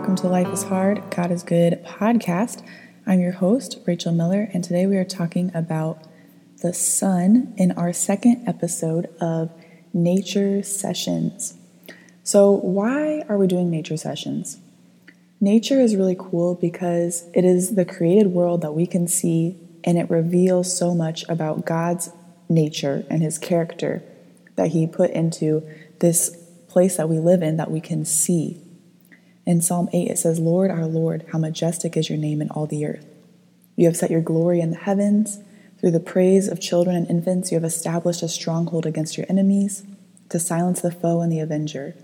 welcome 0.00 0.16
to 0.16 0.28
Life 0.28 0.48
is 0.48 0.62
Hard, 0.62 1.02
God 1.10 1.30
is 1.30 1.42
Good 1.42 1.84
podcast. 1.84 2.66
I'm 3.06 3.20
your 3.20 3.32
host, 3.32 3.80
Rachel 3.86 4.12
Miller, 4.12 4.48
and 4.54 4.64
today 4.64 4.86
we 4.86 4.96
are 4.96 5.04
talking 5.04 5.52
about 5.54 6.02
the 6.62 6.72
sun 6.72 7.52
in 7.58 7.72
our 7.72 7.92
second 7.92 8.48
episode 8.48 9.14
of 9.20 9.50
Nature 9.92 10.62
Sessions. 10.62 11.52
So, 12.22 12.50
why 12.50 13.26
are 13.28 13.36
we 13.36 13.46
doing 13.46 13.70
nature 13.70 13.98
sessions? 13.98 14.56
Nature 15.38 15.82
is 15.82 15.94
really 15.94 16.16
cool 16.18 16.54
because 16.54 17.28
it 17.34 17.44
is 17.44 17.74
the 17.74 17.84
created 17.84 18.28
world 18.28 18.62
that 18.62 18.72
we 18.72 18.86
can 18.86 19.06
see, 19.06 19.58
and 19.84 19.98
it 19.98 20.08
reveals 20.08 20.74
so 20.74 20.94
much 20.94 21.28
about 21.28 21.66
God's 21.66 22.08
nature 22.48 23.04
and 23.10 23.22
His 23.22 23.36
character 23.36 24.02
that 24.56 24.68
He 24.68 24.86
put 24.86 25.10
into 25.10 25.62
this 25.98 26.34
place 26.68 26.96
that 26.96 27.10
we 27.10 27.18
live 27.18 27.42
in 27.42 27.58
that 27.58 27.70
we 27.70 27.82
can 27.82 28.06
see. 28.06 28.62
In 29.46 29.60
Psalm 29.60 29.88
8, 29.92 30.08
it 30.08 30.18
says, 30.18 30.38
Lord, 30.38 30.70
our 30.70 30.86
Lord, 30.86 31.24
how 31.32 31.38
majestic 31.38 31.96
is 31.96 32.08
your 32.08 32.18
name 32.18 32.42
in 32.42 32.50
all 32.50 32.66
the 32.66 32.84
earth. 32.84 33.06
You 33.76 33.86
have 33.86 33.96
set 33.96 34.10
your 34.10 34.20
glory 34.20 34.60
in 34.60 34.70
the 34.70 34.76
heavens. 34.76 35.38
Through 35.78 35.92
the 35.92 36.00
praise 36.00 36.48
of 36.48 36.60
children 36.60 36.94
and 36.94 37.08
infants, 37.08 37.50
you 37.50 37.56
have 37.56 37.64
established 37.64 38.22
a 38.22 38.28
stronghold 38.28 38.84
against 38.84 39.16
your 39.16 39.26
enemies 39.28 39.82
to 40.28 40.38
silence 40.38 40.82
the 40.82 40.90
foe 40.90 41.22
and 41.22 41.32
the 41.32 41.40
avenger. 41.40 41.94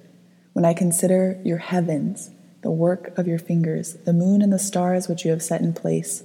When 0.55 0.65
I 0.65 0.73
consider 0.73 1.39
your 1.45 1.59
heavens, 1.59 2.31
the 2.63 2.71
work 2.71 3.17
of 3.19 3.27
your 3.27 3.39
fingers, 3.39 3.95
the 4.05 4.15
moon 4.15 4.41
and 4.41 4.53
the 4.53 4.59
stars 4.59 5.07
which 5.07 5.25
you 5.25 5.31
have 5.31 5.43
set 5.43 5.61
in 5.61 5.75
place, 5.75 6.23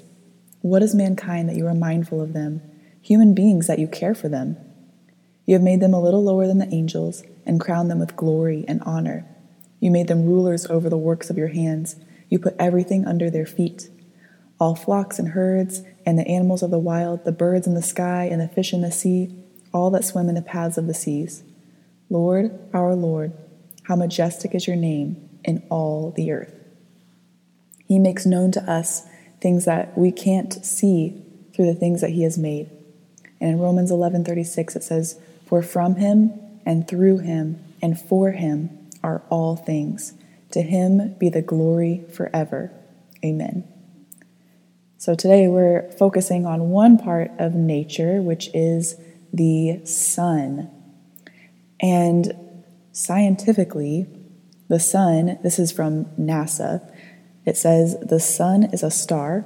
what 0.61 0.81
is 0.81 0.95
mankind 0.95 1.49
that 1.49 1.57
you 1.57 1.67
are 1.67 1.73
mindful 1.73 2.21
of 2.21 2.33
them, 2.33 2.61
human 3.01 3.33
beings 3.33 3.67
that 3.67 3.79
you 3.79 3.87
care 3.87 4.15
for 4.15 4.29
them? 4.29 4.55
You 5.45 5.55
have 5.55 5.61
made 5.61 5.81
them 5.81 5.93
a 5.93 6.01
little 6.01 6.23
lower 6.23 6.47
than 6.47 6.59
the 6.59 6.73
angels 6.73 7.23
and 7.45 7.59
crowned 7.59 7.91
them 7.91 7.99
with 7.99 8.15
glory 8.15 8.63
and 8.67 8.81
honor. 8.83 9.25
You 9.81 9.91
made 9.91 10.07
them 10.07 10.25
rulers 10.25 10.65
over 10.67 10.89
the 10.89 10.97
works 10.97 11.29
of 11.29 11.37
your 11.37 11.49
hands. 11.49 11.97
You 12.29 12.39
put 12.39 12.55
everything 12.57 13.05
under 13.05 13.29
their 13.29 13.45
feet 13.45 13.89
all 14.61 14.75
flocks 14.75 15.17
and 15.17 15.29
herds, 15.29 15.81
and 16.05 16.19
the 16.19 16.27
animals 16.27 16.61
of 16.61 16.69
the 16.69 16.77
wild, 16.77 17.25
the 17.25 17.31
birds 17.31 17.65
in 17.65 17.73
the 17.73 17.81
sky, 17.81 18.29
and 18.31 18.39
the 18.39 18.47
fish 18.47 18.73
in 18.73 18.81
the 18.81 18.91
sea, 18.91 19.35
all 19.73 19.89
that 19.89 20.05
swim 20.05 20.29
in 20.29 20.35
the 20.35 20.41
paths 20.41 20.77
of 20.77 20.85
the 20.85 20.93
seas. 20.93 21.41
Lord, 22.11 22.59
our 22.71 22.93
Lord, 22.93 23.33
how 23.83 23.95
majestic 23.95 24.53
is 24.53 24.67
your 24.67 24.75
name 24.75 25.29
in 25.43 25.63
all 25.71 26.11
the 26.11 26.31
earth. 26.31 26.53
He 27.87 27.97
makes 27.97 28.27
known 28.27 28.51
to 28.51 28.71
us 28.71 29.07
things 29.41 29.65
that 29.65 29.97
we 29.97 30.11
can't 30.11 30.63
see 30.63 31.19
through 31.55 31.65
the 31.65 31.73
things 31.73 32.01
that 32.01 32.11
he 32.11 32.21
has 32.21 32.37
made. 32.37 32.69
And 33.39 33.49
in 33.49 33.59
Romans 33.59 33.89
11:36 33.89 34.75
it 34.75 34.83
says, 34.83 35.15
"For 35.47 35.63
from 35.63 35.95
him 35.95 36.33
and 36.67 36.87
through 36.87 37.17
him 37.17 37.57
and 37.81 37.99
for 37.99 38.31
him 38.31 38.69
are 39.03 39.23
all 39.29 39.55
things. 39.55 40.13
To 40.51 40.61
him 40.61 41.15
be 41.17 41.29
the 41.29 41.41
glory 41.41 42.05
forever. 42.11 42.71
Amen." 43.23 43.63
So 44.97 45.15
today 45.15 45.47
we're 45.47 45.89
focusing 45.93 46.45
on 46.45 46.69
one 46.69 46.97
part 46.97 47.31
of 47.39 47.55
nature, 47.55 48.21
which 48.21 48.49
is 48.53 48.95
the 49.33 49.81
sun. 49.85 50.69
And 51.81 52.33
scientifically, 52.91 54.07
the 54.67 54.79
sun, 54.79 55.39
this 55.41 55.57
is 55.57 55.71
from 55.71 56.05
NASA, 56.19 56.81
it 57.45 57.57
says 57.57 57.97
the 57.99 58.19
sun 58.19 58.65
is 58.65 58.83
a 58.83 58.91
star, 58.91 59.45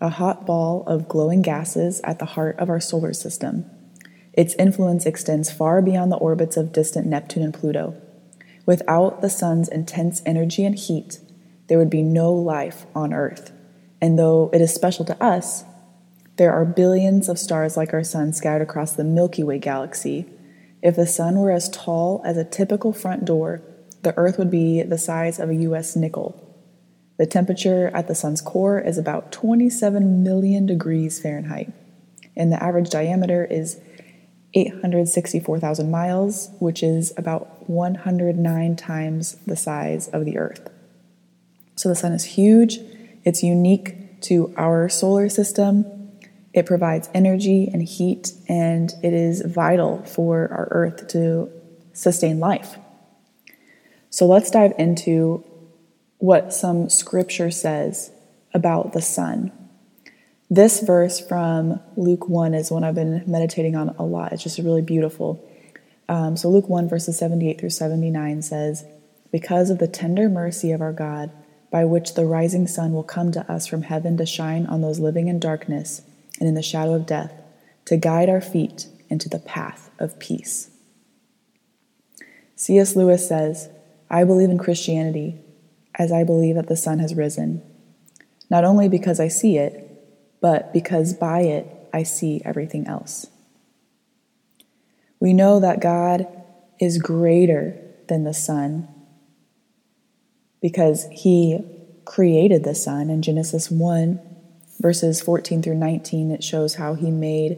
a 0.00 0.08
hot 0.08 0.46
ball 0.46 0.82
of 0.86 1.08
glowing 1.08 1.42
gases 1.42 2.00
at 2.04 2.18
the 2.18 2.24
heart 2.24 2.58
of 2.58 2.70
our 2.70 2.80
solar 2.80 3.12
system. 3.12 3.66
Its 4.32 4.54
influence 4.54 5.06
extends 5.06 5.50
far 5.50 5.82
beyond 5.82 6.10
the 6.10 6.16
orbits 6.16 6.56
of 6.56 6.72
distant 6.72 7.06
Neptune 7.06 7.42
and 7.42 7.54
Pluto. 7.54 7.94
Without 8.66 9.20
the 9.20 9.30
sun's 9.30 9.68
intense 9.68 10.22
energy 10.24 10.64
and 10.64 10.78
heat, 10.78 11.20
there 11.68 11.78
would 11.78 11.90
be 11.90 12.02
no 12.02 12.32
life 12.32 12.86
on 12.94 13.12
Earth. 13.12 13.52
And 14.00 14.18
though 14.18 14.50
it 14.52 14.60
is 14.60 14.74
special 14.74 15.04
to 15.06 15.22
us, 15.22 15.64
there 16.36 16.52
are 16.52 16.64
billions 16.64 17.28
of 17.28 17.38
stars 17.38 17.76
like 17.76 17.92
our 17.92 18.04
sun 18.04 18.32
scattered 18.32 18.62
across 18.62 18.92
the 18.92 19.04
Milky 19.04 19.42
Way 19.42 19.58
galaxy. 19.58 20.26
If 20.82 20.96
the 20.96 21.06
sun 21.06 21.38
were 21.38 21.50
as 21.50 21.68
tall 21.68 22.20
as 22.24 22.36
a 22.36 22.44
typical 22.44 22.92
front 22.92 23.24
door, 23.24 23.62
the 24.02 24.16
Earth 24.16 24.38
would 24.38 24.50
be 24.50 24.82
the 24.82 24.98
size 24.98 25.38
of 25.38 25.48
a 25.48 25.54
US 25.54 25.96
nickel. 25.96 26.40
The 27.16 27.26
temperature 27.26 27.88
at 27.94 28.08
the 28.08 28.14
sun's 28.14 28.40
core 28.40 28.80
is 28.80 28.98
about 28.98 29.30
27 29.30 30.22
million 30.22 30.66
degrees 30.66 31.20
Fahrenheit, 31.20 31.72
and 32.36 32.52
the 32.52 32.62
average 32.62 32.90
diameter 32.90 33.44
is 33.44 33.80
864,000 34.54 35.90
miles, 35.90 36.50
which 36.58 36.82
is 36.82 37.12
about 37.16 37.68
109 37.68 38.76
times 38.76 39.36
the 39.46 39.56
size 39.56 40.08
of 40.08 40.24
the 40.24 40.38
Earth. 40.38 40.70
So 41.76 41.88
the 41.88 41.96
sun 41.96 42.12
is 42.12 42.24
huge 42.24 42.78
it's 43.24 43.42
unique 43.42 44.20
to 44.22 44.54
our 44.56 44.88
solar 44.88 45.28
system. 45.28 46.10
It 46.52 46.66
provides 46.66 47.08
energy 47.14 47.68
and 47.72 47.82
heat, 47.82 48.32
and 48.48 48.92
it 49.02 49.12
is 49.12 49.42
vital 49.42 50.04
for 50.04 50.48
our 50.52 50.68
Earth 50.70 51.08
to 51.08 51.50
sustain 51.92 52.38
life. 52.38 52.76
So 54.10 54.26
let's 54.26 54.50
dive 54.50 54.74
into 54.78 55.44
what 56.18 56.52
some 56.52 56.88
scripture 56.88 57.50
says 57.50 58.12
about 58.52 58.92
the 58.92 59.02
sun. 59.02 59.50
This 60.50 60.80
verse 60.80 61.20
from 61.20 61.80
Luke 61.96 62.28
1 62.28 62.54
is 62.54 62.70
one 62.70 62.84
I've 62.84 62.94
been 62.94 63.24
meditating 63.26 63.76
on 63.76 63.90
a 63.98 64.04
lot. 64.04 64.32
It's 64.32 64.42
just 64.42 64.58
really 64.58 64.82
beautiful. 64.82 65.48
Um, 66.08 66.36
so, 66.36 66.50
Luke 66.50 66.68
1, 66.68 66.88
verses 66.88 67.18
78 67.18 67.58
through 67.58 67.70
79 67.70 68.42
says, 68.42 68.84
Because 69.32 69.70
of 69.70 69.78
the 69.78 69.88
tender 69.88 70.28
mercy 70.28 70.70
of 70.70 70.82
our 70.82 70.92
God, 70.92 71.30
by 71.70 71.84
which 71.84 72.14
the 72.14 72.26
rising 72.26 72.68
sun 72.68 72.92
will 72.92 73.02
come 73.02 73.32
to 73.32 73.50
us 73.50 73.66
from 73.66 73.82
heaven 73.82 74.16
to 74.18 74.26
shine 74.26 74.66
on 74.66 74.82
those 74.82 75.00
living 75.00 75.28
in 75.28 75.40
darkness 75.40 76.02
and 76.38 76.48
in 76.48 76.54
the 76.54 76.62
shadow 76.62 76.94
of 76.94 77.06
death, 77.06 77.32
to 77.86 77.96
guide 77.96 78.28
our 78.28 78.40
feet 78.40 78.86
into 79.08 79.28
the 79.28 79.38
path 79.38 79.90
of 79.98 80.18
peace. 80.18 80.70
C.S. 82.54 82.94
Lewis 82.94 83.26
says, 83.26 83.68
I 84.10 84.24
believe 84.24 84.50
in 84.50 84.58
Christianity 84.58 85.40
as 85.96 86.12
I 86.12 86.22
believe 86.22 86.54
that 86.54 86.68
the 86.68 86.76
sun 86.76 86.98
has 86.98 87.14
risen, 87.14 87.62
not 88.50 88.64
only 88.64 88.88
because 88.88 89.18
I 89.18 89.28
see 89.28 89.58
it, 89.58 89.83
but 90.44 90.74
because 90.74 91.14
by 91.14 91.40
it 91.40 91.66
I 91.94 92.02
see 92.02 92.42
everything 92.44 92.86
else. 92.86 93.28
We 95.18 95.32
know 95.32 95.58
that 95.60 95.80
God 95.80 96.26
is 96.78 96.98
greater 96.98 97.80
than 98.08 98.24
the 98.24 98.34
sun 98.34 98.86
because 100.60 101.06
he 101.10 101.60
created 102.04 102.62
the 102.62 102.74
sun. 102.74 103.08
In 103.08 103.22
Genesis 103.22 103.70
1, 103.70 104.20
verses 104.80 105.22
14 105.22 105.62
through 105.62 105.76
19, 105.76 106.30
it 106.30 106.44
shows 106.44 106.74
how 106.74 106.92
he 106.92 107.10
made 107.10 107.56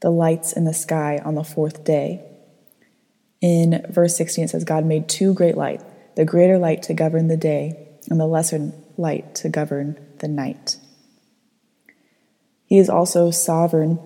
the 0.00 0.10
lights 0.10 0.52
in 0.52 0.64
the 0.64 0.74
sky 0.74 1.20
on 1.24 1.36
the 1.36 1.44
fourth 1.44 1.84
day. 1.84 2.20
In 3.40 3.86
verse 3.90 4.16
16, 4.16 4.46
it 4.46 4.48
says, 4.48 4.64
God 4.64 4.84
made 4.84 5.08
two 5.08 5.34
great 5.34 5.56
lights, 5.56 5.84
the 6.16 6.24
greater 6.24 6.58
light 6.58 6.82
to 6.82 6.94
govern 6.94 7.28
the 7.28 7.36
day, 7.36 7.78
and 8.10 8.18
the 8.18 8.26
lesser 8.26 8.72
light 8.96 9.36
to 9.36 9.48
govern 9.48 10.04
the 10.18 10.26
night. 10.26 10.78
He 12.72 12.78
is 12.78 12.88
also 12.88 13.30
sovereign 13.30 13.98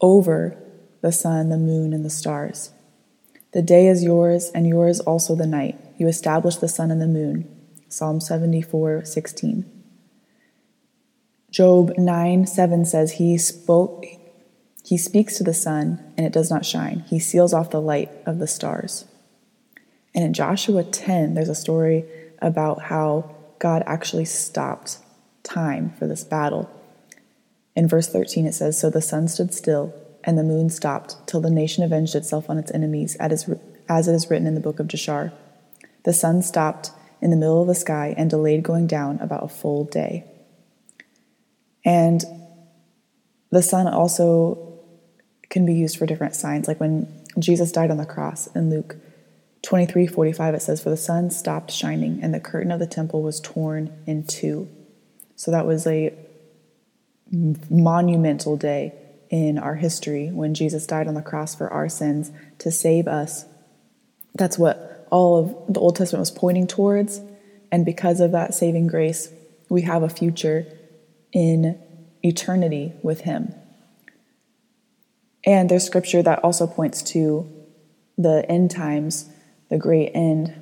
over 0.00 0.60
the 1.02 1.12
sun, 1.12 1.50
the 1.50 1.56
moon, 1.56 1.92
and 1.92 2.04
the 2.04 2.10
stars. 2.10 2.72
The 3.52 3.62
day 3.62 3.86
is 3.86 4.02
yours, 4.02 4.50
and 4.56 4.66
yours 4.66 4.98
also 4.98 5.36
the 5.36 5.46
night. 5.46 5.78
You 5.98 6.08
establish 6.08 6.56
the 6.56 6.66
sun 6.66 6.90
and 6.90 7.00
the 7.00 7.06
moon. 7.06 7.48
Psalm 7.88 8.20
74 8.20 9.04
16. 9.04 9.70
Job 11.52 11.92
9 11.96 12.44
7 12.44 12.84
says, 12.84 13.12
He 13.12 13.38
spoke. 13.38 14.04
He 14.84 14.98
speaks 14.98 15.36
to 15.36 15.44
the 15.44 15.54
sun, 15.54 16.12
and 16.16 16.26
it 16.26 16.32
does 16.32 16.50
not 16.50 16.66
shine. 16.66 17.04
He 17.06 17.20
seals 17.20 17.54
off 17.54 17.70
the 17.70 17.80
light 17.80 18.10
of 18.26 18.40
the 18.40 18.48
stars. 18.48 19.04
And 20.12 20.24
in 20.24 20.34
Joshua 20.34 20.82
10, 20.82 21.34
there's 21.34 21.48
a 21.48 21.54
story 21.54 22.04
about 22.42 22.82
how 22.82 23.36
God 23.60 23.84
actually 23.86 24.24
stopped 24.24 24.98
time 25.44 25.94
for 26.00 26.08
this 26.08 26.24
battle. 26.24 26.68
In 27.78 27.86
verse 27.86 28.08
13, 28.08 28.44
it 28.44 28.54
says, 28.54 28.76
So 28.76 28.90
the 28.90 29.00
sun 29.00 29.28
stood 29.28 29.54
still, 29.54 29.94
and 30.24 30.36
the 30.36 30.42
moon 30.42 30.68
stopped, 30.68 31.14
till 31.28 31.40
the 31.40 31.48
nation 31.48 31.84
avenged 31.84 32.16
itself 32.16 32.50
on 32.50 32.58
its 32.58 32.72
enemies, 32.72 33.14
as 33.20 33.46
it 33.46 34.12
is 34.12 34.28
written 34.28 34.48
in 34.48 34.56
the 34.56 34.60
book 34.60 34.80
of 34.80 34.88
Jashar. 34.88 35.32
The 36.02 36.12
sun 36.12 36.42
stopped 36.42 36.90
in 37.22 37.30
the 37.30 37.36
middle 37.36 37.62
of 37.62 37.68
the 37.68 37.76
sky 37.76 38.16
and 38.18 38.28
delayed 38.28 38.64
going 38.64 38.88
down 38.88 39.20
about 39.20 39.44
a 39.44 39.48
full 39.48 39.84
day. 39.84 40.24
And 41.84 42.24
the 43.52 43.62
sun 43.62 43.86
also 43.86 44.80
can 45.48 45.64
be 45.64 45.74
used 45.74 45.98
for 45.98 46.06
different 46.06 46.34
signs. 46.34 46.66
Like 46.66 46.80
when 46.80 47.06
Jesus 47.38 47.70
died 47.70 47.92
on 47.92 47.96
the 47.96 48.04
cross 48.04 48.48
in 48.56 48.70
Luke 48.70 48.96
23 49.62 50.08
45, 50.08 50.54
it 50.54 50.62
says, 50.62 50.82
For 50.82 50.90
the 50.90 50.96
sun 50.96 51.30
stopped 51.30 51.70
shining, 51.70 52.24
and 52.24 52.34
the 52.34 52.40
curtain 52.40 52.72
of 52.72 52.80
the 52.80 52.88
temple 52.88 53.22
was 53.22 53.38
torn 53.38 53.92
in 54.04 54.26
two. 54.26 54.68
So 55.36 55.52
that 55.52 55.64
was 55.64 55.86
a 55.86 56.12
monumental 57.30 58.56
day 58.56 58.94
in 59.30 59.58
our 59.58 59.74
history 59.74 60.28
when 60.28 60.54
Jesus 60.54 60.86
died 60.86 61.06
on 61.06 61.14
the 61.14 61.22
cross 61.22 61.54
for 61.54 61.68
our 61.68 61.88
sins 61.88 62.30
to 62.58 62.70
save 62.70 63.06
us. 63.06 63.44
That's 64.34 64.58
what 64.58 65.06
all 65.10 65.38
of 65.38 65.74
the 65.74 65.80
Old 65.80 65.96
Testament 65.96 66.20
was 66.20 66.30
pointing 66.30 66.66
towards 66.66 67.20
And 67.70 67.84
because 67.84 68.20
of 68.20 68.32
that 68.32 68.54
saving 68.54 68.86
grace, 68.86 69.30
we 69.68 69.82
have 69.82 70.02
a 70.02 70.08
future 70.08 70.66
in 71.32 71.78
eternity 72.22 72.92
with 73.02 73.22
Him. 73.22 73.54
And 75.44 75.68
there's 75.68 75.84
scripture 75.84 76.22
that 76.22 76.42
also 76.42 76.66
points 76.66 77.02
to 77.02 77.50
the 78.16 78.44
end 78.50 78.70
times, 78.70 79.28
the 79.68 79.78
great 79.78 80.10
end, 80.14 80.54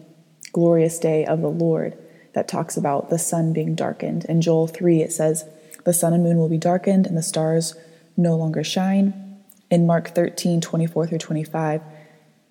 glorious 0.53 0.99
day 0.99 1.25
of 1.25 1.41
the 1.41 1.51
Lord, 1.51 1.97
that 2.35 2.49
talks 2.49 2.77
about 2.77 3.09
the 3.09 3.19
sun 3.19 3.53
being 3.53 3.75
darkened. 3.75 4.25
In 4.27 4.43
Joel 4.43 4.67
3, 4.67 5.01
it 5.01 5.13
says, 5.13 5.49
The 5.87 5.93
sun 5.93 6.13
and 6.13 6.25
moon 6.25 6.37
will 6.37 6.49
be 6.49 6.59
darkened, 6.59 7.07
and 7.07 7.17
the 7.17 7.23
stars 7.23 7.75
no 8.17 8.35
longer 8.35 8.65
shine. 8.65 9.39
In 9.71 9.87
Mark 9.87 10.09
13, 10.09 10.61
24 10.61 11.07
through 11.07 11.19
25, 11.19 11.81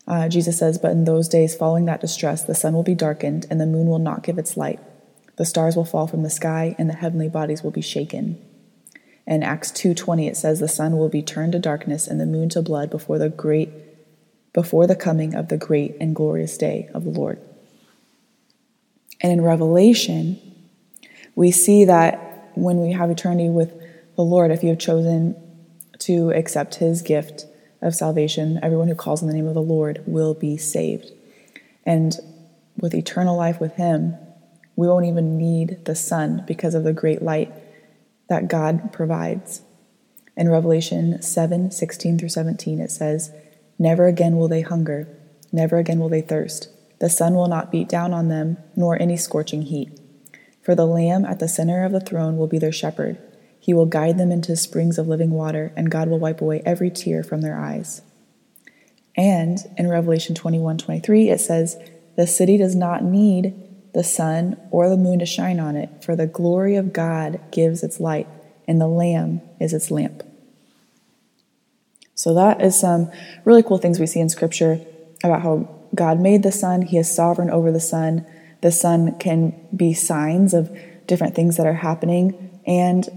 uh, 0.07 0.29
Jesus 0.29 0.57
says, 0.57 0.77
But 0.77 0.91
in 0.91 1.03
those 1.03 1.27
days 1.27 1.53
following 1.53 1.83
that 1.85 1.99
distress, 1.99 2.43
the 2.43 2.55
sun 2.55 2.73
will 2.73 2.83
be 2.83 2.95
darkened, 2.95 3.45
and 3.49 3.59
the 3.59 3.65
moon 3.65 3.87
will 3.87 3.99
not 3.99 4.23
give 4.23 4.37
its 4.37 4.55
light. 4.55 4.79
The 5.35 5.45
stars 5.45 5.75
will 5.75 5.83
fall 5.83 6.07
from 6.07 6.23
the 6.23 6.29
sky, 6.29 6.77
and 6.79 6.89
the 6.89 6.93
heavenly 6.93 7.27
bodies 7.27 7.61
will 7.61 7.71
be 7.71 7.81
shaken. 7.81 8.41
In 9.27 9.43
Acts 9.43 9.69
2:20 9.71 10.27
it 10.27 10.37
says 10.37 10.61
the 10.61 10.69
sun 10.69 10.97
will 10.97 11.09
be 11.09 11.21
turned 11.21 11.51
to 11.51 11.59
darkness 11.59 12.07
and 12.07 12.21
the 12.21 12.25
moon 12.25 12.47
to 12.49 12.61
blood 12.61 12.89
before 12.89 13.17
the 13.17 13.29
great 13.29 13.69
before 14.53 14.87
the 14.87 14.95
coming 14.95 15.35
of 15.35 15.49
the 15.49 15.57
great 15.57 15.97
and 15.99 16.15
glorious 16.15 16.57
day 16.57 16.89
of 16.93 17.03
the 17.03 17.09
Lord. 17.09 17.39
And 19.19 19.33
in 19.33 19.41
Revelation, 19.41 20.39
we 21.35 21.51
see 21.51 21.83
that 21.83 22.24
when 22.55 22.79
we 22.79 22.91
have 22.91 23.09
eternity 23.09 23.49
with 23.49 23.73
the 24.15 24.23
Lord, 24.23 24.51
if 24.51 24.63
you 24.63 24.69
have 24.69 24.79
chosen 24.79 25.35
to 25.99 26.31
accept 26.31 26.75
his 26.75 27.01
gift 27.01 27.45
of 27.81 27.95
salvation, 27.95 28.59
everyone 28.63 28.87
who 28.87 28.95
calls 28.95 29.21
on 29.21 29.27
the 29.27 29.33
name 29.33 29.47
of 29.47 29.53
the 29.53 29.61
Lord 29.61 30.03
will 30.05 30.33
be 30.33 30.57
saved. 30.57 31.11
And 31.85 32.17
with 32.77 32.93
eternal 32.93 33.37
life 33.37 33.59
with 33.59 33.73
him, 33.73 34.15
we 34.75 34.87
won't 34.87 35.05
even 35.05 35.37
need 35.37 35.85
the 35.85 35.95
sun 35.95 36.43
because 36.47 36.75
of 36.75 36.83
the 36.83 36.93
great 36.93 37.21
light 37.21 37.53
that 38.27 38.47
God 38.47 38.91
provides. 38.91 39.61
In 40.35 40.49
Revelation 40.49 41.21
7 41.21 41.71
16 41.71 42.17
through 42.17 42.29
17, 42.29 42.79
it 42.79 42.91
says, 42.91 43.31
Never 43.79 44.07
again 44.07 44.37
will 44.37 44.47
they 44.47 44.61
hunger, 44.61 45.07
never 45.51 45.77
again 45.77 45.99
will 45.99 46.09
they 46.09 46.21
thirst. 46.21 46.69
The 46.99 47.09
sun 47.09 47.35
will 47.35 47.47
not 47.47 47.71
beat 47.71 47.87
down 47.87 48.13
on 48.13 48.29
them, 48.29 48.57
nor 48.75 49.01
any 49.01 49.17
scorching 49.17 49.63
heat. 49.63 49.99
For 50.65 50.73
the 50.73 50.87
Lamb 50.87 51.25
at 51.25 51.37
the 51.37 51.47
center 51.47 51.85
of 51.85 51.91
the 51.91 51.99
throne 51.99 52.37
will 52.37 52.47
be 52.47 52.57
their 52.57 52.71
shepherd. 52.71 53.19
He 53.59 53.71
will 53.71 53.85
guide 53.85 54.17
them 54.17 54.31
into 54.31 54.55
springs 54.55 54.97
of 54.97 55.07
living 55.07 55.29
water, 55.29 55.71
and 55.75 55.91
God 55.91 56.09
will 56.09 56.17
wipe 56.17 56.41
away 56.41 56.63
every 56.65 56.89
tear 56.89 57.21
from 57.21 57.41
their 57.41 57.59
eyes. 57.59 58.01
And 59.15 59.59
in 59.77 59.87
Revelation 59.87 60.33
21 60.33 60.79
23, 60.79 61.29
it 61.29 61.39
says, 61.39 61.77
The 62.15 62.25
city 62.25 62.57
does 62.57 62.75
not 62.75 63.03
need 63.03 63.53
the 63.93 64.03
sun 64.03 64.57
or 64.71 64.89
the 64.89 64.97
moon 64.97 65.19
to 65.19 65.25
shine 65.27 65.59
on 65.59 65.75
it, 65.75 66.03
for 66.03 66.15
the 66.15 66.25
glory 66.25 66.75
of 66.75 66.93
God 66.93 67.39
gives 67.51 67.83
its 67.83 67.99
light, 67.99 68.27
and 68.67 68.81
the 68.81 68.87
Lamb 68.87 69.41
is 69.59 69.71
its 69.71 69.91
lamp. 69.91 70.23
So, 72.15 72.33
that 72.33 72.63
is 72.63 72.79
some 72.79 73.11
really 73.43 73.61
cool 73.61 73.77
things 73.77 73.99
we 73.99 74.07
see 74.07 74.19
in 74.19 74.29
Scripture 74.29 74.83
about 75.23 75.43
how 75.43 75.69
God 75.93 76.19
made 76.19 76.41
the 76.41 76.51
sun, 76.51 76.81
He 76.81 76.97
is 76.97 77.13
sovereign 77.13 77.51
over 77.51 77.71
the 77.71 77.79
sun. 77.79 78.25
The 78.61 78.71
sun 78.71 79.17
can 79.19 79.67
be 79.75 79.93
signs 79.93 80.53
of 80.53 80.75
different 81.07 81.35
things 81.35 81.57
that 81.57 81.67
are 81.67 81.73
happening, 81.73 82.59
and 82.65 83.07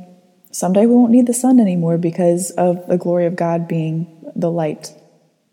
someday 0.50 0.86
we 0.86 0.94
won't 0.94 1.12
need 1.12 1.26
the 1.26 1.34
sun 1.34 1.60
anymore 1.60 1.98
because 1.98 2.50
of 2.52 2.86
the 2.86 2.98
glory 2.98 3.26
of 3.26 3.36
God 3.36 3.68
being 3.68 4.30
the 4.34 4.50
light. 4.50 4.92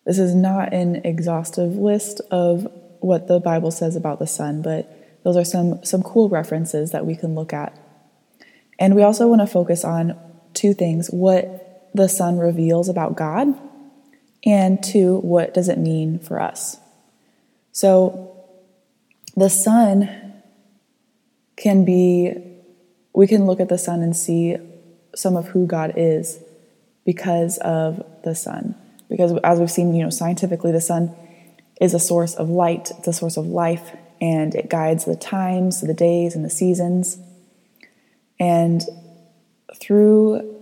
This 0.06 0.20
is 0.20 0.36
not 0.36 0.74
an 0.74 0.98
exhaustive 1.06 1.76
list 1.76 2.22
of 2.32 2.72
what 3.00 3.28
the 3.28 3.40
Bible 3.40 3.72
says 3.72 3.96
about 3.96 4.20
the 4.20 4.28
sun, 4.28 4.62
but 4.62 4.92
those 5.24 5.38
are 5.38 5.46
some, 5.46 5.84
some 5.84 6.04
cool 6.04 6.30
references 6.30 6.92
that 6.92 7.06
we 7.06 7.16
can 7.16 7.36
look 7.36 7.54
at. 7.54 7.78
And 8.78 8.96
we 8.96 9.04
also 9.04 9.28
want 9.28 9.42
to 9.42 9.48
focus 9.48 9.84
on 9.84 10.18
two 10.54 10.74
things 10.74 11.10
what 11.10 11.90
the 11.94 12.10
sun 12.10 12.38
reveals 12.38 12.90
about 12.90 13.16
God, 13.16 13.48
and 14.46 14.84
two, 14.84 15.18
what 15.20 15.54
does 15.54 15.70
it 15.70 15.78
mean 15.78 16.20
for 16.20 16.40
us? 16.40 16.78
So, 17.72 18.35
the 19.36 19.50
sun 19.50 20.34
can 21.58 21.86
be, 21.86 22.34
we 23.14 23.28
can 23.28 23.46
look 23.46 23.60
at 23.60 23.70
the 23.70 23.78
sun 23.78 24.02
and 24.02 24.16
see 24.16 24.58
some 25.16 25.36
of 25.36 25.48
who 25.48 25.66
God 25.66 25.94
is 25.96 26.40
because 27.06 27.58
of 27.60 28.04
the 28.24 28.36
sun. 28.36 28.76
Because 29.10 29.38
as 29.44 29.60
we've 29.60 29.72
seen, 29.72 29.94
you 29.94 30.04
know, 30.04 30.10
scientifically, 30.10 30.72
the 30.72 30.82
sun 30.82 31.16
is 31.80 31.94
a 31.94 32.00
source 32.00 32.34
of 32.36 32.50
light, 32.50 32.92
it's 32.98 33.08
a 33.08 33.14
source 33.14 33.38
of 33.38 33.46
life, 33.46 33.96
and 34.22 34.56
it 34.56 34.70
guides 34.70 35.06
the 35.06 35.16
times, 35.16 35.82
the 35.82 35.94
days, 35.94 36.36
and 36.36 36.44
the 36.44 36.50
seasons. 36.50 37.18
And 38.40 38.82
through 39.76 40.56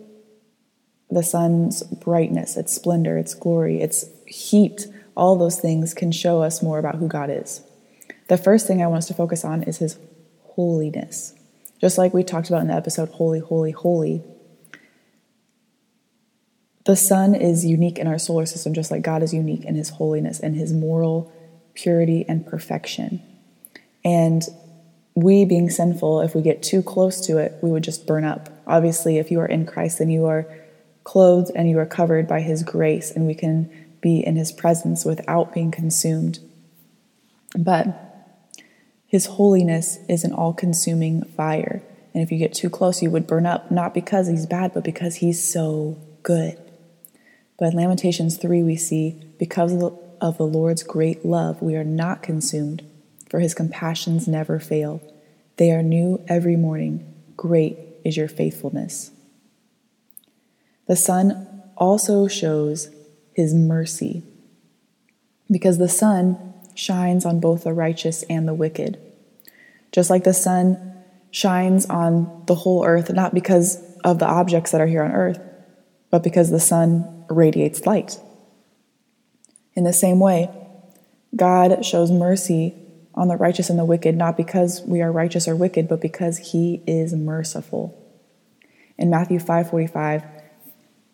the 1.10 1.24
sun's 1.24 1.84
brightness, 1.84 2.58
its 2.58 2.74
splendor, 2.74 3.18
its 3.18 3.36
glory, 3.36 3.82
its 3.82 4.06
heat, 4.26 4.88
all 5.16 5.36
those 5.36 5.60
things 5.60 5.94
can 5.94 6.12
show 6.12 6.42
us 6.42 6.64
more 6.64 6.80
about 6.80 6.96
who 6.96 7.08
God 7.08 7.30
is. 7.30 7.62
The 8.28 8.38
first 8.38 8.68
thing 8.68 8.82
I 8.82 8.88
want 8.88 9.00
us 9.00 9.08
to 9.08 9.14
focus 9.14 9.44
on 9.44 9.64
is 9.64 9.78
his 9.78 9.98
holiness. 10.44 11.36
Just 11.80 11.98
like 11.98 12.14
we 12.14 12.24
talked 12.24 12.48
about 12.48 12.62
in 12.62 12.68
the 12.68 12.74
episode 12.74 13.10
Holy, 13.10 13.40
Holy, 13.40 13.72
Holy. 13.72 14.24
The 16.86 16.96
sun 16.96 17.36
is 17.36 17.66
unique 17.66 17.98
in 17.98 18.08
our 18.08 18.20
solar 18.20 18.46
system, 18.46 18.74
just 18.74 18.92
like 18.92 19.02
God 19.02 19.24
is 19.24 19.34
unique 19.34 19.66
in 19.66 19.76
his 19.76 19.90
holiness 19.90 20.40
and 20.40 20.56
his 20.56 20.74
moral 20.74 21.32
purity 21.74 22.26
and 22.28 22.46
perfection. 22.46 23.22
And 24.06 24.44
we, 25.16 25.46
being 25.46 25.70
sinful, 25.70 26.22
if 26.22 26.36
we 26.36 26.42
get 26.42 26.64
too 26.64 26.82
close 26.82 27.26
to 27.28 27.38
it, 27.38 27.58
we 27.62 27.72
would 27.72 27.84
just 27.84 28.06
burn 28.08 28.24
up. 28.24 28.50
Obviously, 28.68 29.18
if 29.18 29.32
you 29.32 29.40
are 29.40 29.46
in 29.46 29.66
Christ, 29.66 30.00
then 30.00 30.10
you 30.10 30.26
are 30.26 30.46
clothed 31.04 31.52
and 31.56 31.70
you 31.70 31.78
are 31.80 31.86
covered 31.86 32.28
by 32.28 32.42
His 32.42 32.64
grace, 32.64 33.12
and 33.12 33.28
we 33.28 33.36
can 33.36 33.70
be 34.02 34.26
in 34.26 34.36
His 34.36 34.52
presence 34.52 35.06
without 35.06 35.54
being 35.54 35.72
consumed. 35.72 36.40
But 37.58 38.03
His 39.14 39.28
holiness 39.28 40.00
is 40.10 40.24
an 40.24 40.34
all 40.34 40.54
consuming 40.54 41.24
fire. 41.24 41.84
And 42.16 42.24
if 42.24 42.32
you 42.32 42.40
get 42.40 42.52
too 42.52 42.72
close, 42.72 43.04
you 43.04 43.12
would 43.12 43.28
burn 43.28 43.46
up, 43.46 43.70
not 43.70 43.94
because 43.94 44.28
He's 44.28 44.48
bad, 44.48 44.74
but 44.74 44.84
because 44.84 45.18
He's 45.18 45.54
so 45.54 46.00
good. 46.24 46.58
But 47.60 47.74
in 47.74 47.78
Lamentations 47.78 48.38
3, 48.38 48.64
we 48.64 48.76
see, 48.76 49.22
because 49.38 49.72
of 50.20 50.38
the 50.40 50.48
Lord's 50.48 50.82
great 50.82 51.24
love, 51.24 51.62
we 51.62 51.76
are 51.76 51.84
not 51.84 52.24
consumed 52.24 52.84
for 53.30 53.40
his 53.40 53.54
compassions 53.54 54.28
never 54.28 54.60
fail. 54.60 55.00
They 55.58 55.70
are 55.70 55.84
new 55.84 56.24
every 56.28 56.56
morning. 56.56 57.14
Great 57.38 57.78
is 58.04 58.18
your 58.18 58.28
faithfulness. 58.28 59.12
The 60.88 60.96
sun 60.96 61.64
also 61.78 62.28
shows 62.28 62.90
his 63.36 63.54
mercy, 63.54 64.24
because 65.52 65.78
the 65.78 65.88
sun 65.88 66.54
shines 66.76 67.26
on 67.28 67.40
both 67.40 67.66
the 67.66 67.74
righteous 67.74 68.24
and 68.24 68.48
the 68.48 68.54
wicked. 68.56 69.00
Just 69.94 70.10
like 70.10 70.24
the 70.24 70.34
sun 70.34 70.96
shines 71.32 71.86
on 71.86 72.44
the 72.48 72.56
whole 72.56 72.84
earth, 72.84 73.14
not 73.14 73.34
because 73.34 73.82
of 74.04 74.20
the 74.20 74.28
objects 74.28 74.72
that 74.72 74.82
are 74.82 74.88
here 74.88 75.04
on 75.04 75.12
earth, 75.12 75.40
but 76.10 76.24
because 76.24 76.50
the 76.50 76.60
sun 76.60 77.26
radiates 77.30 77.86
light. 77.86 78.20
In 79.76 79.84
the 79.84 79.94
same 79.94 80.20
way, 80.20 80.50
God 81.36 81.86
shows 81.86 82.12
mercy 82.12 82.76
on 83.14 83.28
the 83.28 83.38
righteous 83.38 83.70
and 83.70 83.78
the 83.78 83.86
wicked, 83.86 84.16
not 84.16 84.36
because 84.36 84.82
we 84.82 85.02
are 85.02 85.12
righteous 85.12 85.48
or 85.48 85.56
wicked, 85.56 85.88
but 85.88 86.02
because 86.02 86.52
he 86.52 86.82
is 86.88 87.14
merciful. 87.14 87.96
In 88.98 89.10
Matthew 89.10 89.40
5:45 89.40 90.24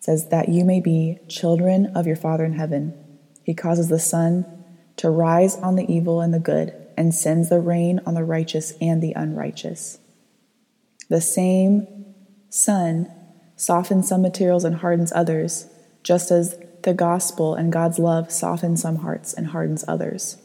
says 0.00 0.28
that 0.28 0.48
you 0.48 0.64
may 0.64 0.80
be 0.80 1.18
children 1.28 1.86
of 1.94 2.06
your 2.06 2.16
Father 2.16 2.44
in 2.44 2.54
heaven. 2.54 2.94
He 3.42 3.52
causes 3.52 3.88
the 3.88 3.98
sun 3.98 4.46
to 4.96 5.10
rise 5.10 5.56
on 5.56 5.76
the 5.76 5.90
evil 5.92 6.22
and 6.22 6.32
the 6.32 6.38
good 6.38 6.74
and 7.00 7.14
sends 7.14 7.48
the 7.48 7.58
rain 7.58 7.98
on 8.04 8.12
the 8.12 8.22
righteous 8.22 8.74
and 8.78 9.02
the 9.02 9.14
unrighteous. 9.14 9.98
The 11.08 11.22
same 11.22 12.04
sun 12.50 13.10
softens 13.56 14.06
some 14.06 14.20
materials 14.20 14.64
and 14.64 14.76
hardens 14.76 15.10
others, 15.14 15.66
just 16.02 16.30
as 16.30 16.58
the 16.82 16.92
gospel 16.92 17.54
and 17.54 17.72
God's 17.72 17.98
love 17.98 18.30
soften 18.30 18.76
some 18.76 18.96
hearts 18.96 19.32
and 19.32 19.46
hardens 19.46 19.82
others. 19.88 20.36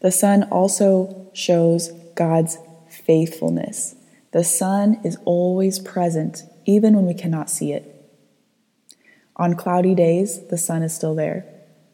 The 0.00 0.10
sun 0.10 0.42
also 0.50 1.30
shows 1.32 1.92
God's 2.16 2.58
faithfulness. 2.90 3.94
The 4.32 4.42
sun 4.42 4.98
is 5.04 5.18
always 5.24 5.78
present, 5.78 6.42
even 6.66 6.96
when 6.96 7.06
we 7.06 7.14
cannot 7.14 7.48
see 7.48 7.72
it. 7.72 8.10
On 9.36 9.54
cloudy 9.54 9.94
days, 9.94 10.48
the 10.48 10.58
sun 10.58 10.82
is 10.82 10.92
still 10.92 11.14
there. 11.14 11.46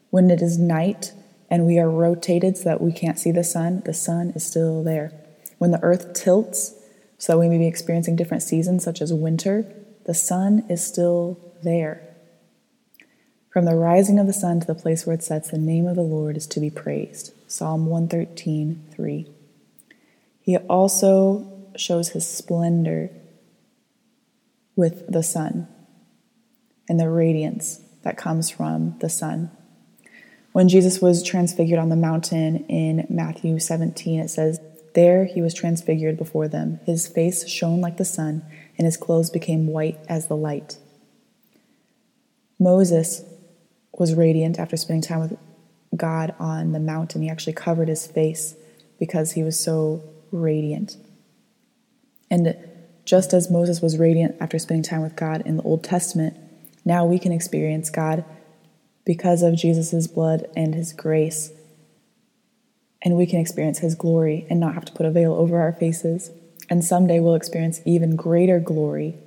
When 0.09 0.31
it 0.31 0.41
is 0.41 0.57
night 0.57 1.13
and 1.49 1.65
we 1.65 1.79
are 1.79 1.89
rotated 1.89 2.57
so 2.57 2.65
that 2.65 2.81
we 2.81 2.91
can't 2.91 3.19
see 3.19 3.31
the 3.31 3.43
sun, 3.43 3.81
the 3.85 3.93
sun 3.93 4.31
is 4.35 4.45
still 4.45 4.83
there. 4.83 5.11
When 5.57 5.71
the 5.71 5.81
earth 5.81 6.13
tilts, 6.13 6.75
so 7.17 7.33
that 7.33 7.39
we 7.39 7.49
may 7.49 7.57
be 7.57 7.67
experiencing 7.67 8.15
different 8.15 8.43
seasons, 8.43 8.83
such 8.83 9.01
as 9.01 9.11
winter, 9.11 9.71
the 10.05 10.13
sun 10.13 10.65
is 10.69 10.85
still 10.85 11.39
there. 11.63 12.05
From 13.51 13.65
the 13.65 13.75
rising 13.75 14.19
of 14.19 14.27
the 14.27 14.33
sun 14.33 14.59
to 14.59 14.67
the 14.67 14.75
place 14.75 15.05
where 15.05 15.15
it 15.15 15.23
sets, 15.23 15.49
the 15.49 15.57
name 15.57 15.87
of 15.87 15.95
the 15.95 16.01
Lord 16.01 16.37
is 16.37 16.47
to 16.47 16.59
be 16.59 16.69
praised. 16.69 17.33
Psalm 17.47 17.87
113, 17.87 18.85
3. 18.91 19.31
He 20.39 20.57
also 20.57 21.67
shows 21.75 22.09
his 22.09 22.27
splendor 22.27 23.09
with 24.75 25.11
the 25.11 25.23
sun 25.23 25.67
and 26.87 26.99
the 26.99 27.09
radiance 27.09 27.81
that 28.03 28.17
comes 28.17 28.49
from 28.49 28.97
the 28.99 29.09
sun. 29.09 29.51
When 30.59 30.67
Jesus 30.67 31.01
was 31.01 31.23
transfigured 31.23 31.79
on 31.79 31.87
the 31.87 31.95
mountain 31.95 32.65
in 32.65 33.07
Matthew 33.09 33.59
17, 33.59 34.19
it 34.19 34.27
says, 34.27 34.59
There 34.93 35.23
he 35.23 35.41
was 35.41 35.53
transfigured 35.53 36.17
before 36.17 36.49
them. 36.49 36.81
His 36.85 37.07
face 37.07 37.47
shone 37.47 37.79
like 37.79 37.95
the 37.95 38.03
sun, 38.03 38.43
and 38.77 38.83
his 38.83 38.97
clothes 38.97 39.29
became 39.29 39.67
white 39.67 39.97
as 40.09 40.27
the 40.27 40.35
light. 40.35 40.77
Moses 42.59 43.23
was 43.93 44.15
radiant 44.15 44.59
after 44.59 44.75
spending 44.75 45.01
time 45.01 45.21
with 45.21 45.37
God 45.95 46.35
on 46.39 46.73
the 46.73 46.79
mountain. 46.81 47.21
He 47.21 47.29
actually 47.29 47.53
covered 47.53 47.87
his 47.87 48.05
face 48.05 48.53
because 48.99 49.31
he 49.31 49.43
was 49.43 49.57
so 49.57 50.03
radiant. 50.29 50.97
And 52.29 52.57
just 53.05 53.33
as 53.33 53.49
Moses 53.49 53.79
was 53.79 53.97
radiant 53.97 54.35
after 54.41 54.59
spending 54.59 54.83
time 54.83 55.03
with 55.03 55.15
God 55.15 55.41
in 55.45 55.55
the 55.55 55.63
Old 55.63 55.85
Testament, 55.85 56.35
now 56.83 57.05
we 57.05 57.17
can 57.17 57.31
experience 57.31 57.89
God 57.89 58.25
because 59.09 59.41
of 59.41 59.55
Jesus' 59.55 60.05
blood 60.05 60.45
and 60.55 60.75
his 60.75 60.93
grace. 60.93 61.51
And 63.01 63.17
we 63.17 63.25
can 63.25 63.39
experience 63.39 63.79
his 63.79 63.95
glory 63.95 64.45
and 64.51 64.59
not 64.59 64.75
have 64.75 64.85
to 64.85 64.93
put 64.93 65.07
a 65.07 65.09
veil 65.09 65.33
over 65.33 65.59
our 65.59 65.73
faces. 65.73 66.29
And 66.69 66.85
someday 66.85 67.19
we'll 67.19 67.33
experience 67.33 67.81
even 67.87 68.15
greater 68.15 68.59
glory. 68.59 69.17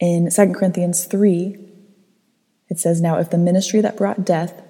In 0.00 0.28
2 0.28 0.52
Corinthians 0.52 1.04
3, 1.04 1.56
it 2.70 2.80
says, 2.80 3.00
Now 3.00 3.20
if 3.20 3.30
the 3.30 3.38
ministry 3.38 3.80
that 3.82 3.96
brought 3.96 4.24
death, 4.24 4.60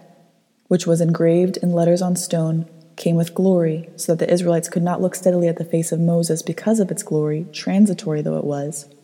which 0.69 0.87
was 0.87 1.00
engraved 1.00 1.57
in 1.57 1.73
letters 1.73 2.02
on 2.02 2.14
stone, 2.14 2.69
came 2.97 3.16
with 3.16 3.33
glory, 3.33 3.88
so 3.97 4.14
that 4.14 4.26
the 4.26 4.31
Israelites 4.31 4.69
could 4.69 4.83
not 4.83 5.00
look 5.00 5.14
steadily 5.14 5.49
at 5.49 5.57
the 5.57 5.64
face 5.64 5.90
of 5.90 5.99
Moses 5.99 6.42
because 6.42 6.81
of 6.81 6.90
its 6.90 7.02
glory, 7.02 7.47
transitory 7.54 8.21
though 8.21 8.37
it 8.37 8.45
was. 8.45 8.95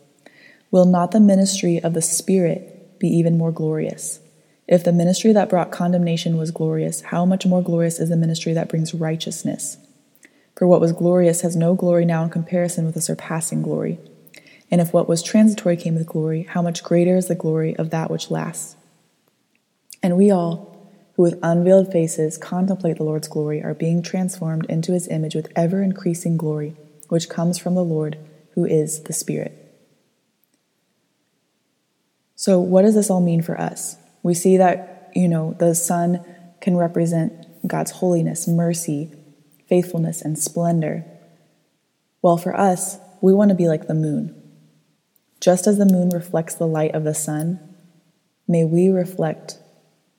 Will 0.69 0.85
not 0.85 1.09
the 1.09 1.19
ministry 1.19 1.79
of 1.79 1.95
the 1.95 2.01
Spirit 2.03 2.99
be 2.99 3.07
even 3.07 3.39
more 3.39 3.51
glorious? 3.51 4.19
If 4.69 4.83
the 4.83 4.93
ministry 4.93 5.33
that 5.33 5.49
brought 5.49 5.71
condemnation 5.71 6.37
was 6.37 6.51
glorious, 6.51 7.01
how 7.01 7.25
much 7.25 7.43
more 7.43 7.63
glorious 7.63 7.99
is 7.99 8.09
the 8.09 8.15
ministry 8.15 8.53
that 8.53 8.69
brings 8.69 8.93
righteousness? 8.93 9.77
For 10.55 10.67
what 10.67 10.79
was 10.79 10.91
glorious 10.91 11.41
has 11.41 11.55
no 11.55 11.73
glory 11.73 12.05
now 12.05 12.23
in 12.23 12.29
comparison 12.29 12.85
with 12.85 12.93
the 12.93 13.01
surpassing 13.01 13.63
glory. 13.63 13.97
And 14.69 14.79
if 14.79 14.93
what 14.93 15.09
was 15.09 15.23
transitory 15.23 15.75
came 15.75 15.95
with 15.95 16.05
glory, 16.05 16.43
how 16.43 16.61
much 16.61 16.83
greater 16.83 17.17
is 17.17 17.27
the 17.27 17.33
glory 17.33 17.75
of 17.77 17.89
that 17.89 18.11
which 18.11 18.29
lasts? 18.29 18.75
And 20.03 20.15
we 20.15 20.29
all, 20.29 20.87
who 21.15 21.23
with 21.23 21.39
unveiled 21.41 21.91
faces 21.91 22.37
contemplate 22.37 22.97
the 22.97 23.03
Lord's 23.03 23.27
glory, 23.27 23.63
are 23.63 23.73
being 23.73 24.03
transformed 24.03 24.67
into 24.69 24.91
his 24.91 25.07
image 25.07 25.33
with 25.33 25.51
ever 25.55 25.81
increasing 25.81 26.37
glory, 26.37 26.75
which 27.07 27.27
comes 27.27 27.57
from 27.57 27.73
the 27.73 27.83
Lord, 27.83 28.19
who 28.53 28.65
is 28.65 29.01
the 29.01 29.13
Spirit. 29.13 29.55
So, 32.35 32.59
what 32.59 32.83
does 32.83 32.93
this 32.93 33.09
all 33.09 33.19
mean 33.19 33.41
for 33.41 33.59
us? 33.59 33.97
We 34.23 34.33
see 34.33 34.57
that, 34.57 35.11
you 35.15 35.27
know, 35.27 35.55
the 35.59 35.75
sun 35.75 36.23
can 36.61 36.75
represent 36.75 37.67
God's 37.67 37.91
holiness, 37.91 38.47
mercy, 38.47 39.13
faithfulness, 39.67 40.21
and 40.21 40.37
splendor. 40.37 41.05
Well, 42.21 42.37
for 42.37 42.55
us, 42.55 42.97
we 43.21 43.33
want 43.33 43.49
to 43.49 43.55
be 43.55 43.67
like 43.67 43.87
the 43.87 43.93
moon. 43.93 44.35
Just 45.39 45.67
as 45.67 45.77
the 45.77 45.85
moon 45.85 46.09
reflects 46.09 46.55
the 46.55 46.67
light 46.67 46.93
of 46.93 47.03
the 47.03 47.13
sun, 47.13 47.59
may 48.47 48.65
we 48.65 48.89
reflect 48.89 49.57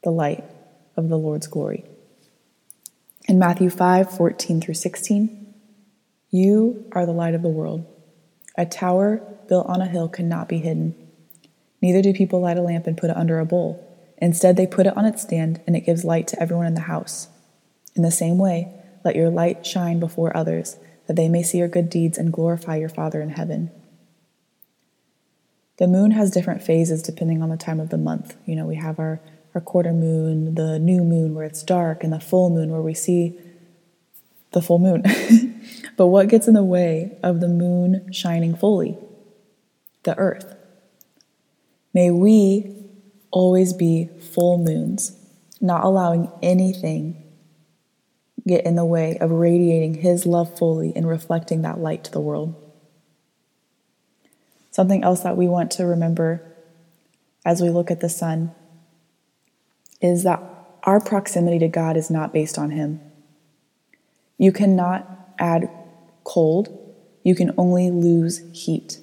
the 0.02 0.10
light 0.10 0.44
of 0.96 1.08
the 1.08 1.18
Lord's 1.18 1.46
glory. 1.46 1.84
In 3.28 3.38
Matthew 3.38 3.68
5 3.68 4.16
14 4.16 4.60
through 4.60 4.74
16, 4.74 5.54
you 6.30 6.86
are 6.92 7.04
the 7.04 7.12
light 7.12 7.34
of 7.34 7.42
the 7.42 7.48
world. 7.48 7.86
A 8.56 8.64
tower 8.64 9.22
built 9.48 9.66
on 9.66 9.82
a 9.82 9.88
hill 9.88 10.08
cannot 10.08 10.48
be 10.48 10.58
hidden. 10.58 10.94
Neither 11.82 12.02
do 12.02 12.12
people 12.12 12.40
light 12.40 12.58
a 12.58 12.62
lamp 12.62 12.86
and 12.86 12.96
put 12.96 13.10
it 13.10 13.16
under 13.16 13.38
a 13.38 13.46
bowl. 13.46 13.86
Instead, 14.20 14.56
they 14.56 14.66
put 14.66 14.86
it 14.86 14.96
on 14.96 15.06
its 15.06 15.22
stand, 15.22 15.60
and 15.66 15.74
it 15.74 15.86
gives 15.86 16.04
light 16.04 16.28
to 16.28 16.40
everyone 16.40 16.66
in 16.66 16.74
the 16.74 16.80
house. 16.82 17.28
In 17.96 18.02
the 18.02 18.10
same 18.10 18.38
way, 18.38 18.72
let 19.04 19.16
your 19.16 19.30
light 19.30 19.64
shine 19.64 19.98
before 19.98 20.36
others, 20.36 20.76
that 21.06 21.16
they 21.16 21.28
may 21.28 21.42
see 21.42 21.58
your 21.58 21.68
good 21.68 21.88
deeds 21.88 22.18
and 22.18 22.32
glorify 22.32 22.76
your 22.76 22.88
Father 22.88 23.20
in 23.20 23.30
heaven. 23.30 23.70
The 25.78 25.88
moon 25.88 26.10
has 26.10 26.30
different 26.30 26.62
phases 26.62 27.02
depending 27.02 27.42
on 27.42 27.48
the 27.48 27.56
time 27.56 27.80
of 27.80 27.88
the 27.88 27.96
month. 27.96 28.36
You 28.44 28.54
know, 28.54 28.66
we 28.66 28.76
have 28.76 28.98
our 28.98 29.20
our 29.54 29.60
quarter 29.60 29.92
moon, 29.92 30.54
the 30.54 30.78
new 30.78 31.02
moon 31.02 31.34
where 31.34 31.44
it's 31.44 31.62
dark, 31.62 32.04
and 32.04 32.12
the 32.12 32.20
full 32.20 32.50
moon 32.50 32.70
where 32.70 32.82
we 32.82 32.94
see 32.94 33.38
the 34.52 34.62
full 34.62 34.78
moon. 34.78 35.02
but 35.96 36.06
what 36.06 36.28
gets 36.28 36.46
in 36.46 36.54
the 36.54 36.62
way 36.62 37.18
of 37.22 37.40
the 37.40 37.48
moon 37.48 38.12
shining 38.12 38.54
fully? 38.54 38.96
The 40.04 40.16
earth. 40.18 40.54
May 41.92 42.10
we 42.10 42.79
always 43.30 43.72
be 43.72 44.08
full 44.34 44.58
moons, 44.58 45.16
not 45.60 45.84
allowing 45.84 46.30
anything 46.42 47.30
get 48.46 48.64
in 48.64 48.74
the 48.74 48.84
way 48.84 49.18
of 49.18 49.30
radiating 49.30 49.94
His 49.94 50.26
love 50.26 50.56
fully 50.58 50.92
and 50.94 51.06
reflecting 51.08 51.62
that 51.62 51.78
light 51.78 52.04
to 52.04 52.10
the 52.10 52.20
world. 52.20 52.54
Something 54.70 55.02
else 55.02 55.20
that 55.22 55.36
we 55.36 55.46
want 55.46 55.70
to 55.72 55.86
remember 55.86 56.42
as 57.44 57.60
we 57.60 57.70
look 57.70 57.90
at 57.90 58.00
the 58.00 58.08
sun 58.08 58.54
is 60.00 60.22
that 60.22 60.42
our 60.84 61.00
proximity 61.00 61.58
to 61.58 61.68
God 61.68 61.96
is 61.96 62.10
not 62.10 62.32
based 62.32 62.58
on 62.58 62.70
Him. 62.70 63.00
You 64.38 64.52
cannot 64.52 65.34
add 65.38 65.70
cold, 66.24 66.68
you 67.22 67.34
can 67.34 67.52
only 67.58 67.90
lose 67.90 68.42
heat. 68.52 68.98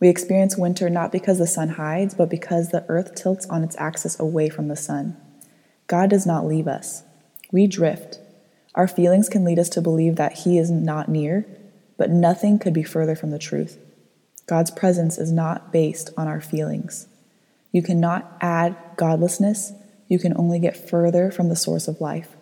We 0.00 0.08
experience 0.08 0.56
winter 0.56 0.88
not 0.88 1.10
because 1.10 1.38
the 1.38 1.46
sun 1.46 1.70
hides, 1.70 2.14
but 2.14 2.30
because 2.30 2.70
the 2.70 2.84
earth 2.88 3.14
tilts 3.14 3.46
on 3.46 3.64
its 3.64 3.76
axis 3.78 4.18
away 4.20 4.48
from 4.48 4.68
the 4.68 4.76
sun. 4.76 5.16
God 5.86 6.10
does 6.10 6.26
not 6.26 6.46
leave 6.46 6.68
us. 6.68 7.02
We 7.50 7.66
drift. 7.66 8.20
Our 8.74 8.86
feelings 8.86 9.28
can 9.28 9.44
lead 9.44 9.58
us 9.58 9.68
to 9.70 9.80
believe 9.80 10.16
that 10.16 10.40
He 10.40 10.58
is 10.58 10.70
not 10.70 11.08
near, 11.08 11.46
but 11.96 12.10
nothing 12.10 12.58
could 12.58 12.74
be 12.74 12.82
further 12.84 13.16
from 13.16 13.30
the 13.30 13.38
truth. 13.38 13.78
God's 14.46 14.70
presence 14.70 15.18
is 15.18 15.32
not 15.32 15.72
based 15.72 16.10
on 16.16 16.28
our 16.28 16.40
feelings. 16.40 17.08
You 17.72 17.82
cannot 17.82 18.36
add 18.40 18.76
godlessness 18.96 19.72
you 20.08 20.18
can 20.18 20.32
only 20.36 20.58
get 20.58 20.88
further 20.88 21.30
from 21.30 21.50
the 21.50 21.56
source 21.56 21.86
of 21.86 22.00
life. 22.00 22.34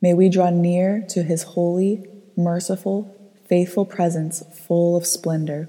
May 0.00 0.14
we 0.14 0.28
draw 0.28 0.50
near 0.50 1.04
to 1.08 1.22
his 1.22 1.42
holy, 1.42 2.06
merciful, 2.36 3.16
faithful 3.50 3.84
presence 3.84 4.44
full 4.54 4.96
of 4.96 5.04
splendor. 5.04 5.68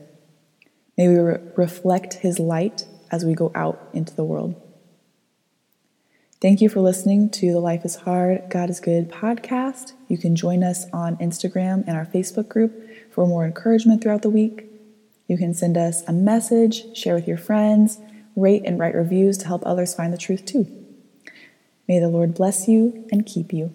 May 1.00 1.07
we 1.07 1.15
re- 1.15 1.39
reflect 1.57 2.13
his 2.13 2.38
light 2.38 2.85
as 3.09 3.25
we 3.25 3.33
go 3.33 3.51
out 3.55 3.89
into 3.91 4.15
the 4.15 4.23
world. 4.23 4.55
Thank 6.39 6.61
you 6.61 6.69
for 6.69 6.79
listening 6.79 7.31
to 7.31 7.51
the 7.51 7.59
Life 7.59 7.83
is 7.83 7.95
Hard, 7.95 8.43
God 8.51 8.69
is 8.69 8.79
Good 8.79 9.09
podcast. 9.09 9.93
You 10.07 10.19
can 10.19 10.35
join 10.35 10.63
us 10.63 10.85
on 10.93 11.17
Instagram 11.17 11.83
and 11.88 11.97
our 11.97 12.05
Facebook 12.05 12.47
group 12.47 12.88
for 13.11 13.25
more 13.25 13.45
encouragement 13.45 14.03
throughout 14.03 14.21
the 14.21 14.29
week. 14.29 14.65
You 15.27 15.38
can 15.38 15.55
send 15.55 15.75
us 15.75 16.03
a 16.07 16.13
message, 16.13 16.95
share 16.95 17.15
with 17.15 17.27
your 17.27 17.38
friends, 17.39 17.97
rate 18.35 18.61
and 18.63 18.77
write 18.77 18.93
reviews 18.93 19.39
to 19.39 19.47
help 19.47 19.63
others 19.65 19.95
find 19.95 20.13
the 20.13 20.19
truth 20.19 20.45
too. 20.45 20.67
May 21.88 21.97
the 21.97 22.09
Lord 22.09 22.35
bless 22.35 22.67
you 22.67 23.07
and 23.11 23.25
keep 23.25 23.51
you. 23.51 23.73